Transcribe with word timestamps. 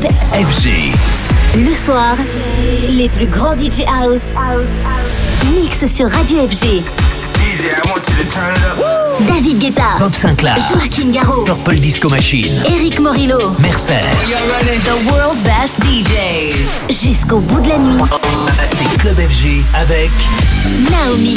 FG. 0.00 0.92
Le 1.56 1.74
soir, 1.74 2.16
les 2.90 3.08
plus 3.08 3.26
grands 3.26 3.56
DJ 3.56 3.82
House. 4.00 4.34
Mixent 5.52 5.92
sur 5.92 6.08
Radio 6.08 6.46
FG. 6.48 6.84
David 9.26 9.58
Guetta, 9.58 9.98
Bob 9.98 10.14
Sinclair, 10.14 10.56
Joaquin 10.70 11.10
Garraud, 11.10 11.44
Purple 11.44 11.80
Disco 11.80 12.08
Machine, 12.08 12.62
Eric 12.68 13.00
Morillo, 13.00 13.38
Mercer, 13.58 14.00
The 14.84 15.10
World's 15.10 15.42
Best 15.42 15.82
DJs. 15.82 16.88
Jusqu'au 16.88 17.40
bout 17.40 17.60
de 17.60 17.70
la 17.70 17.78
nuit, 17.78 18.02
c'est 18.66 18.98
Club 18.98 19.16
FG 19.16 19.64
avec 19.74 20.10
Naomi. 20.90 21.36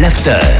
l'after. 0.00 0.59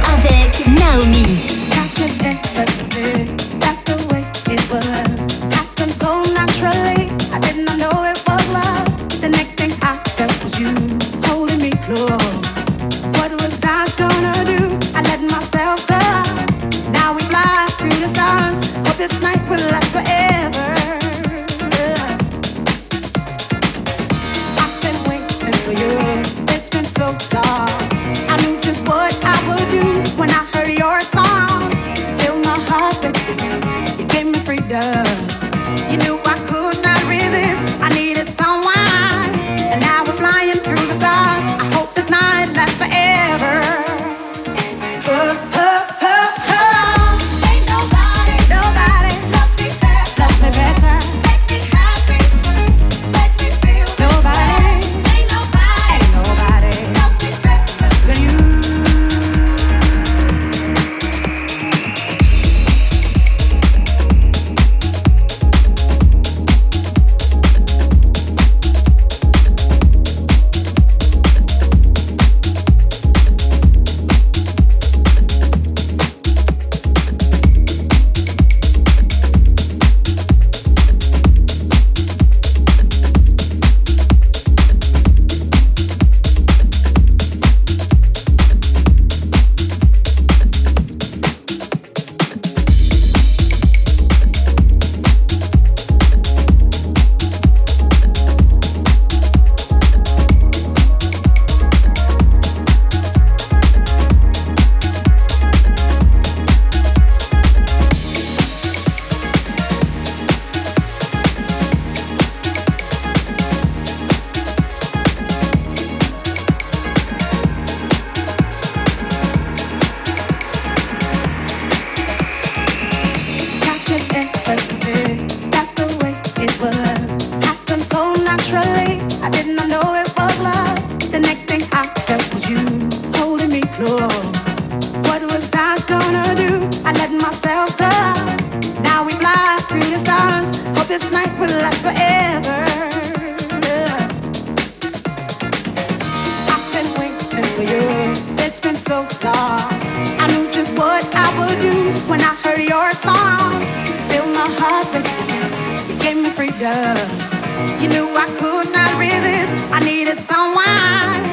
You 156.90 157.88
knew 157.88 158.09
I 158.16 158.26
could 158.40 158.73
not 158.73 158.99
resist. 158.99 159.73
I 159.73 159.80
needed 159.85 160.18
someone. 160.18 161.29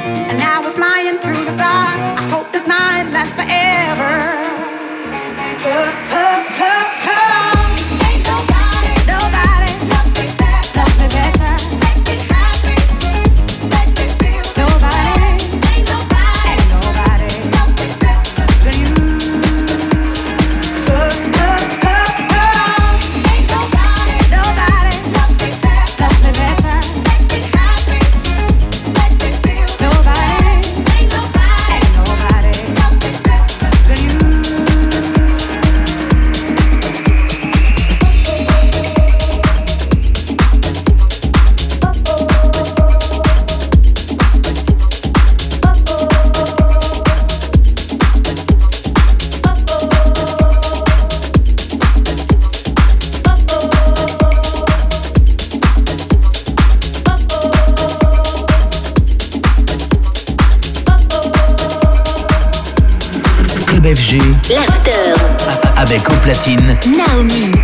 avec 65.89 66.09
au 66.09 66.13
platine 66.15 66.77
Naomi. 66.97 67.56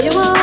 you 0.00 0.10
want. 0.10 0.37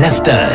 L'after. 0.00 0.49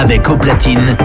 Avec 0.00 0.30
au 0.30 0.36
platine. 0.36 0.96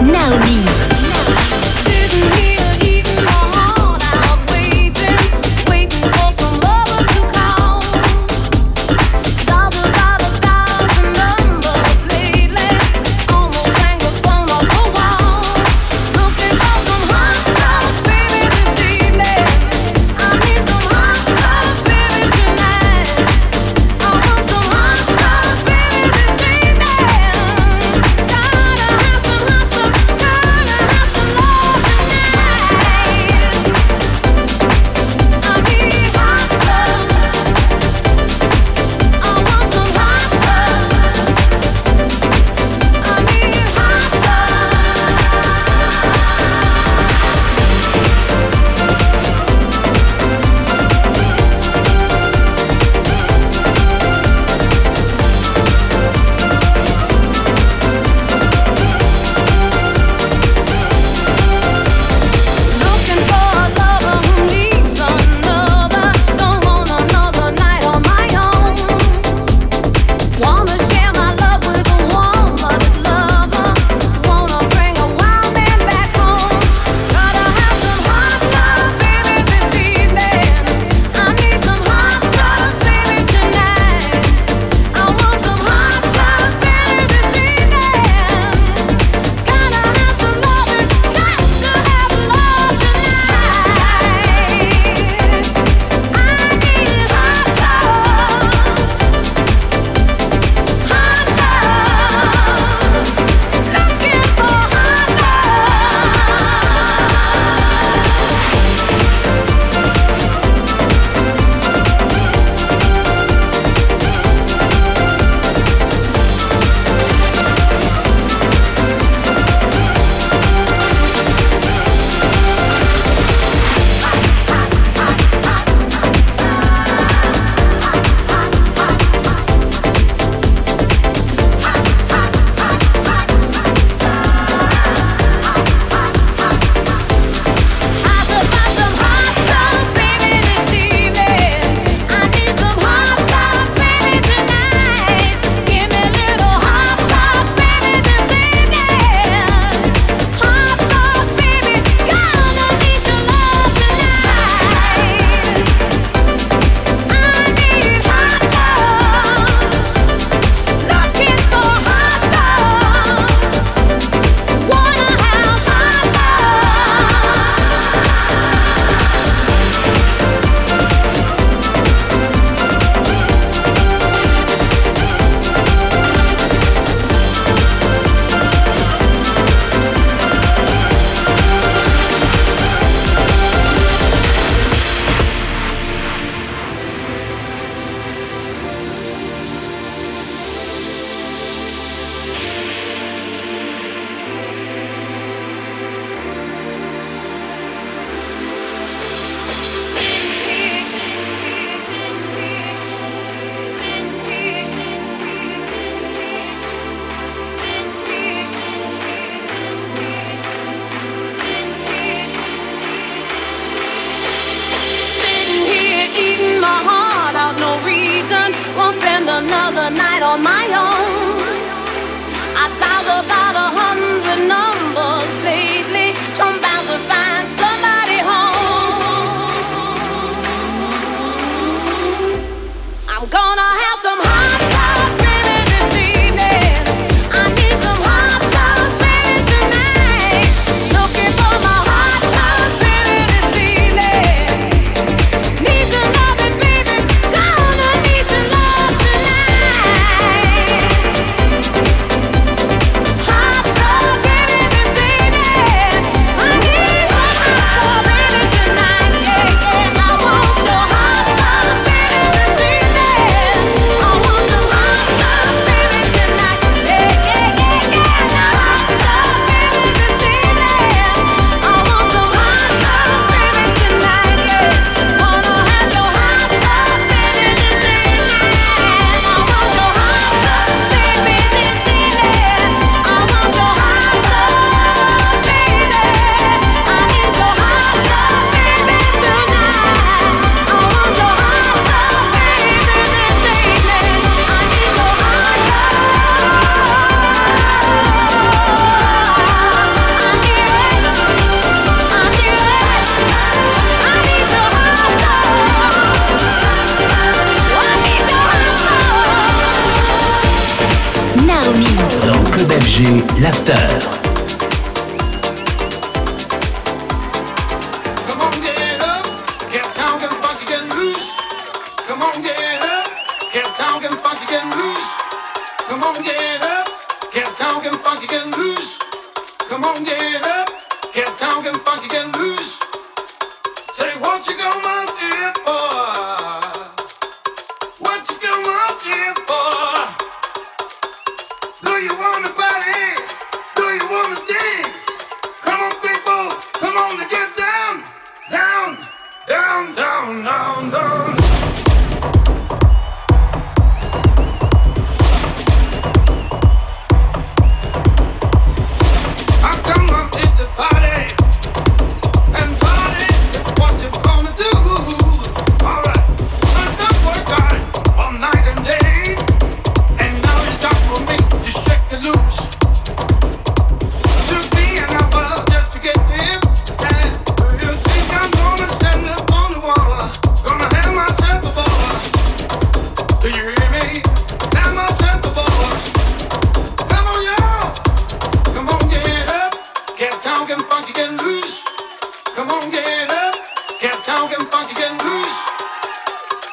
town, 394.24 394.48
getting 394.48 394.64
funky, 394.66 394.94
getting 394.94 395.18
loose. 395.18 395.58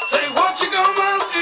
Say 0.07 0.23
what 0.35 0.61
you 0.61 0.71
gonna 0.71 1.19
do? 1.33 1.40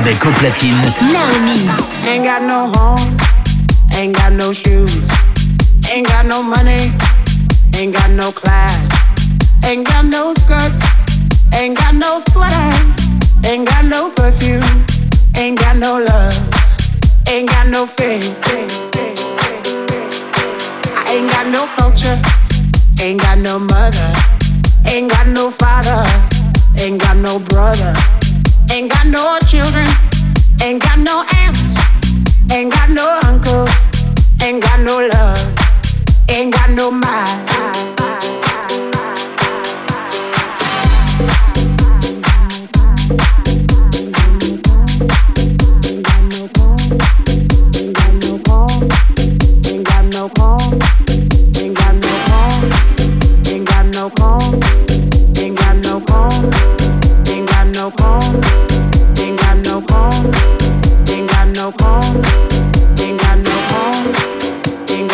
avec 0.00 0.24
au 0.24 0.30
platine 0.30 0.80
Naomi. 1.12 1.68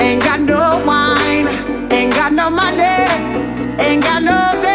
Ain't 0.00 0.22
got 0.22 0.40
no 0.40 0.82
wine, 0.86 1.46
ain't 1.92 2.12
got 2.14 2.32
no 2.32 2.50
money, 2.50 3.06
ain't 3.78 4.02
got 4.02 4.22
no. 4.22 4.62
Baby. 4.62 4.73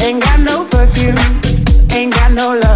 ain't 0.00 0.22
got 0.22 0.40
no 0.40 0.64
perfume, 0.66 1.16
ain't 1.92 2.12
got 2.14 2.32
no 2.32 2.58
love. 2.58 2.71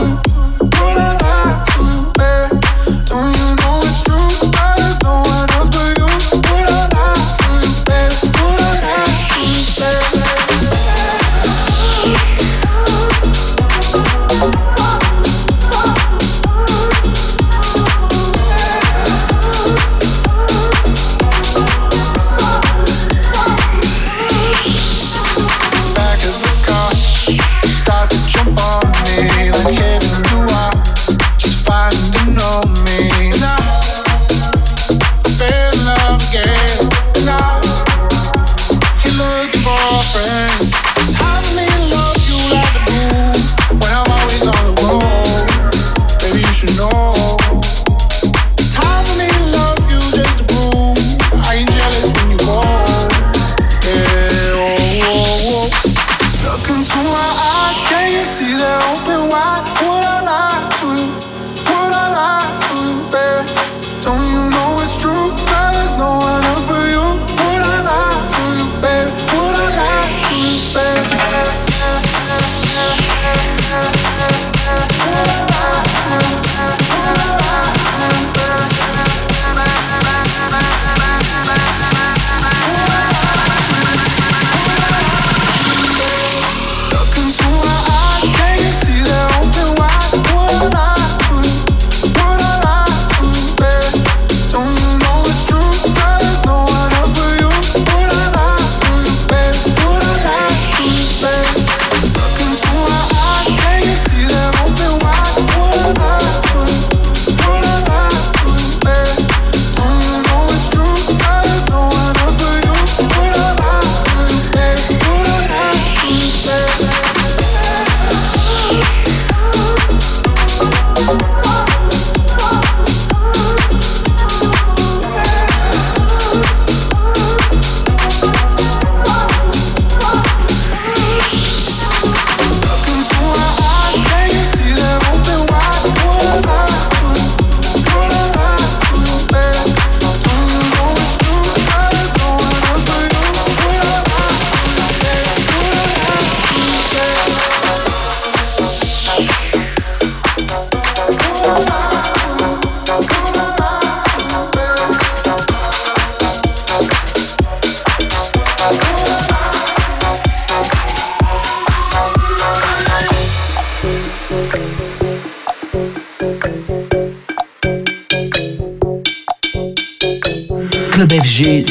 one. 0.00 0.27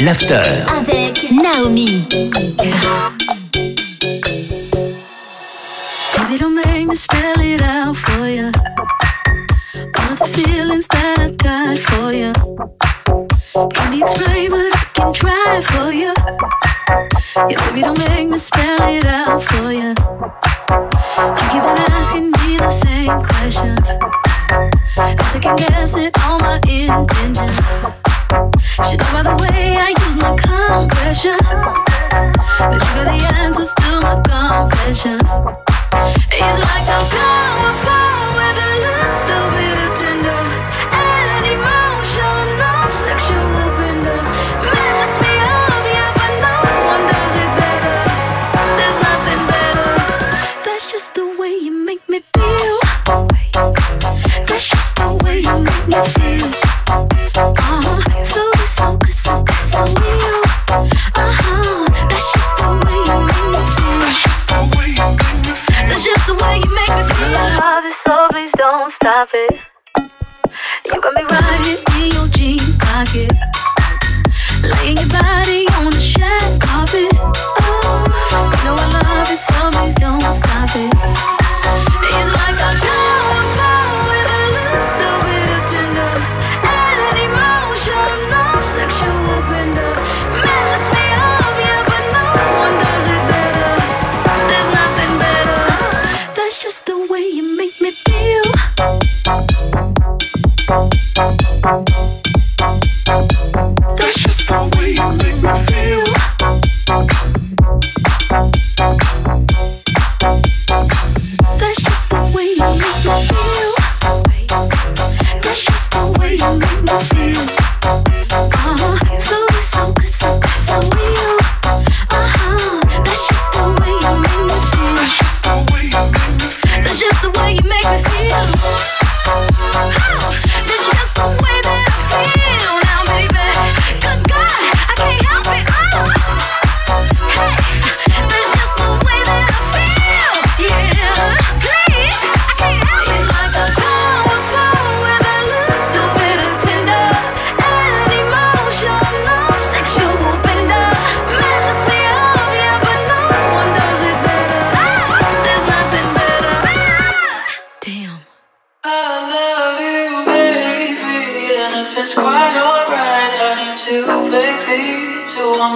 l'after. 0.08 0.86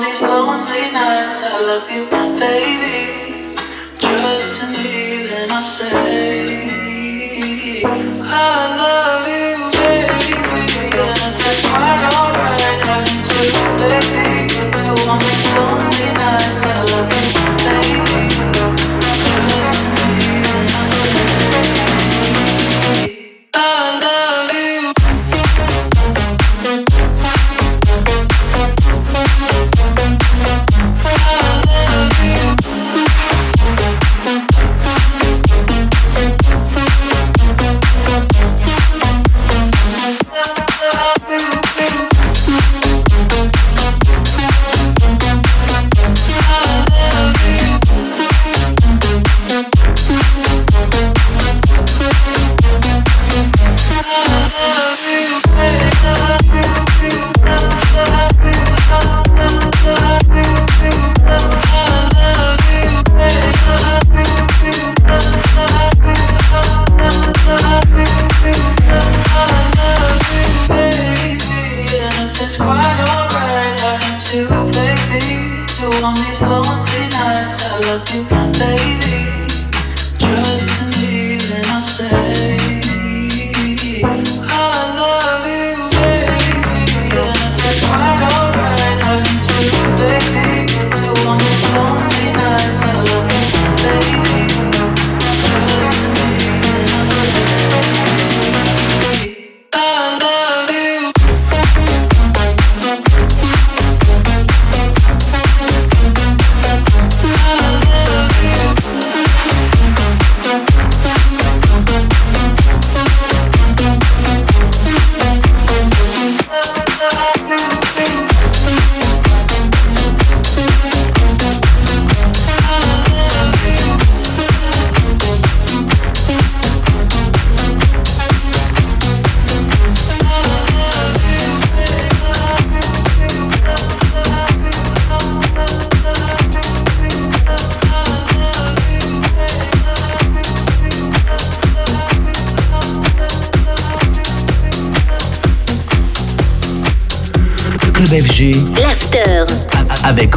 on 0.01 0.07
these 0.07 0.21
lonely 0.21 0.91
nights. 0.91 1.41
I 1.43 1.61
love 1.61 1.89
you, 1.91 2.05
baby. 2.39 3.55
Trust 3.99 4.63
in 4.63 4.71
me, 4.73 5.27
then 5.27 5.51
I 5.51 5.61
say. 5.61 6.80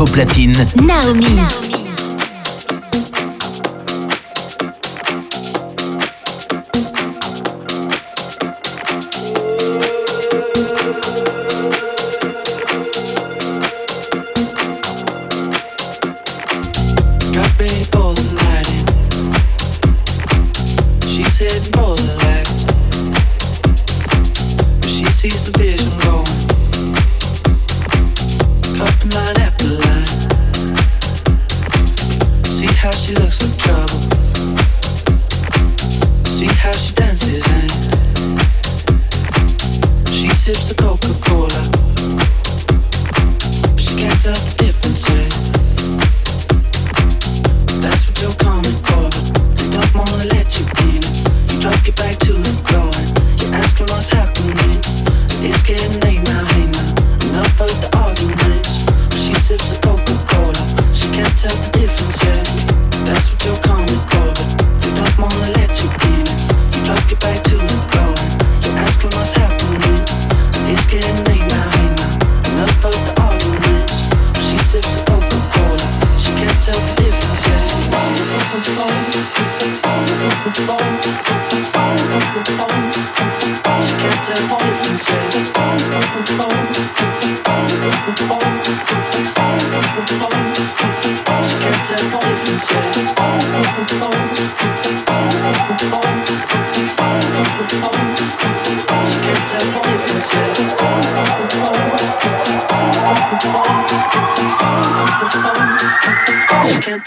Platine. 0.05 0.67
Naomi. 0.77 1.74